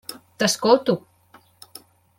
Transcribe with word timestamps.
T'escolto. 0.43 0.97